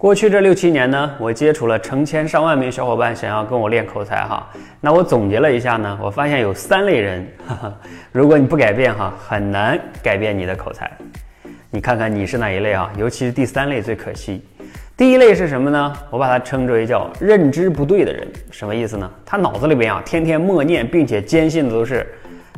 [0.00, 4.48] 过去这六七年呢，我接触了成千上万名小伙伴，想要跟我练口才哈。
[4.80, 7.74] 那我总结了一下呢，我发现有三类人，哈哈，
[8.10, 10.90] 如果你不改变哈，很难改变你的口才。
[11.70, 12.90] 你看看你是哪一类啊？
[12.96, 14.42] 尤其是第三类最可惜。
[14.96, 15.92] 第一类是什么呢？
[16.08, 18.26] 我把它称之为叫认知不对的人。
[18.50, 19.10] 什么意思呢？
[19.26, 22.10] 他脑子里边啊，天天默念并且坚信的都是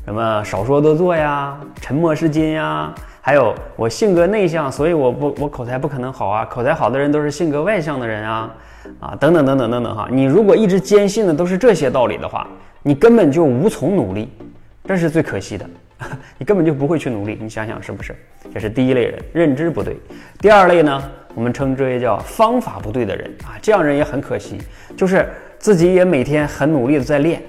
[0.05, 2.95] 什么少说多做呀，沉默是金呀。
[3.25, 6.45] 还有我性格内向，所以我不我口才不可能好啊！
[6.45, 8.55] 口才好的人都是性格外向的人啊，
[8.99, 10.09] 啊等等等等等等哈！
[10.11, 12.49] 你如果一直坚信的都是这些道理的话，
[12.83, 14.29] 你根本就无从努力，
[14.85, 15.65] 这是最可惜的，
[16.37, 17.39] 你根本就不会去努力。
[17.41, 18.13] 你想想是不是？
[18.53, 19.97] 这是第一类人，认知不对。
[20.41, 21.01] 第二类呢，
[21.37, 24.59] 我们称之为叫方法不对的人啊，这样人也很可惜，
[24.97, 25.29] 就是
[25.61, 27.41] 自己也每天很努力的在练。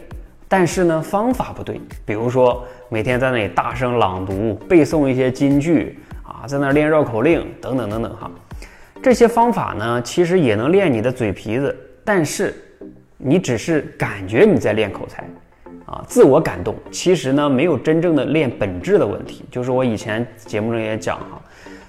[0.53, 8.29] 但是呢，方法不对，比如说每天在那里大声朗读、背诵一些金句啊，在那练绕口令等等等等哈，
[9.01, 11.75] 这些方法呢，其实也能练你的嘴皮子，
[12.05, 12.53] 但是
[13.17, 15.27] 你只是感觉你在练口才
[15.87, 19.43] 啊，自我感动，其实呢，没有真正的练本质的问题。
[19.49, 21.41] 就是我以前节目中也讲哈，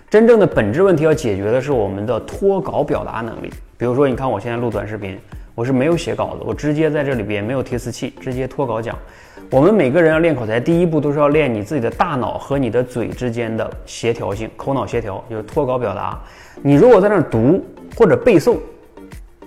[0.08, 3.50] 真正的本质问题要解决的是我们的脱稿表达能力。
[3.76, 5.18] 比如说，你看我现在录短视频。
[5.54, 8.98] 我是没有写稿子，我直接在这里边没有提词器，直接脱稿讲。
[9.50, 16.20] 我们每个人要练口才，第一步都是要练你自己的大脑和你的嘴之间的协调性，口脑协调就是脱稿表达。
[16.60, 17.64] 你如果在那儿读
[17.96, 18.58] 或者背诵，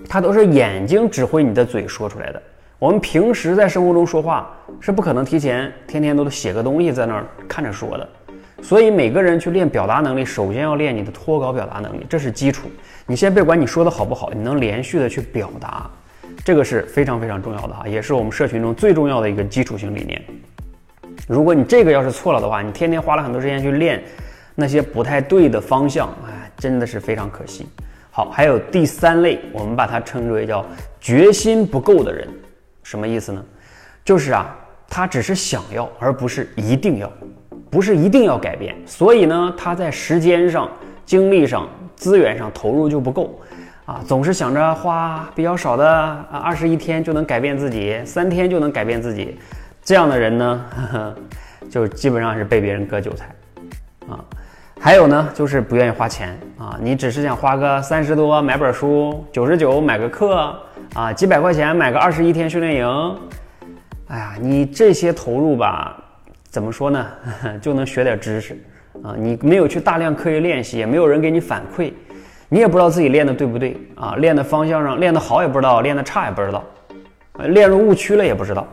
[0.08, 2.42] 它都是眼睛指挥你的嘴说出来的。
[2.80, 8.08] 我们平时在生活中说话是不可能提前天天都写个东西在那儿看着说的。
[8.62, 12.70] 所以每个人去练表达能力，首先要练你的脱稿表达能力，这是基础。
[13.06, 15.90] 你先别管你说的好不好，你能连续的去表达，
[16.44, 20.22] 这个是非常非常重要的哈，也是我们社群中最重要的一个基础性理念。
[21.28, 24.02] 如果你这个要是错了的话，你天天花了很多时间去练
[24.56, 27.68] 那些不太对的方向，哎，真的是非常可惜。
[28.12, 30.66] 好，还有第三类，我们把它称之为叫
[31.02, 32.28] 决心不够的人，
[32.84, 33.44] 什么意思呢？
[34.06, 34.56] 就是啊，
[34.88, 37.12] 他只是想要，而不是一定要，
[37.70, 40.70] 不是一定要改变，所以呢，他在时间上、
[41.06, 41.68] 精力上。
[41.98, 43.42] 资源上投入就不够，
[43.88, 49.40] 啊，总是想着花比较少的啊，二十一天就能改变自己，三天就能改变自己，
[49.82, 51.16] 这样的人呢，呵 呵
[51.70, 53.34] 就基本上是被别人割韭菜，
[54.10, 54.20] 啊，
[54.78, 60.54] 还有呢，就是不愿意花钱啊，你只是想花个三十多买本书，九十九买个课
[60.94, 63.16] 啊，几百块钱买个二十一天训练营，
[64.10, 65.96] 哎呀，你这些投入吧，
[66.50, 68.62] 怎么说呢，呵 呵就能学点知识。
[69.04, 71.94] 啊，你没有去大量刻意练习，也没有人给你反馈，
[72.50, 74.16] 你也不知道自己练的对不对啊？
[74.18, 76.64] 练的方向上练得好也不知道，练得差也不知道，
[77.50, 78.66] 练入误区了也不知道。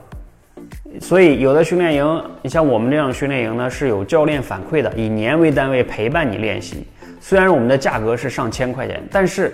[1.00, 6.86] 所以有的训练营，你像我们这样的训练营呢，是有教练反馈的，以年为单位陪伴你练习。
[7.20, 9.52] 虽然我们的价格是上千块钱，但是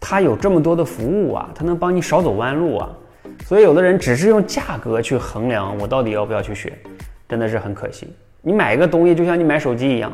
[0.00, 2.90] 它有这么多的服务啊，它能帮你少走弯路啊。
[3.46, 6.72] 所以有的人只是用价格去衡量我到底要不要去学，
[7.28, 8.12] 真的是很可惜。
[8.40, 10.10] 你买一个东西就像你买手机一样，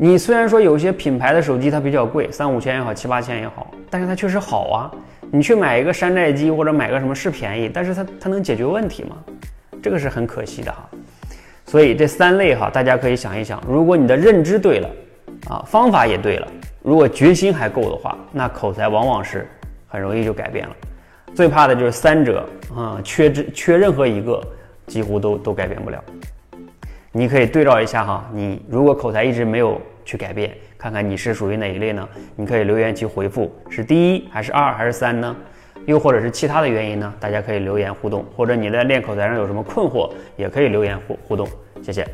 [0.00, 4.90] 你虽然说有些品牌的手机它比较贵，三五千也好，七八千也好，但是它确实好啊。
[5.32, 9.16] 你去买一个山寨机或者买个什么是便宜，但是它它能解决问题吗？
[9.82, 10.88] 这个是很可惜的哈。
[11.66, 14.88] 所以这三类哈，大家可以想一想，如果你的认知对了，
[15.50, 16.46] 啊，方法也对了，
[16.80, 19.48] 如果决心还够的话，那口才往往是
[19.88, 20.76] 很容易就改变了。
[21.34, 24.40] 最怕的就是三者啊，缺之缺任何一个，
[24.86, 26.00] 几乎都都改变不了。
[27.12, 32.06] 你可以对照一下哈，你如果口才一直没有去改变，看看你是属于哪一类呢？
[32.36, 35.34] 你可以留言去回复，是第一还是二还是三呢？
[35.86, 37.12] 又或者是其他的原因呢？
[37.18, 41.48] 大家可以留言互动，或者你在练口才上有什么困惑，也可以留言互互动，
[41.82, 42.06] 谢谢。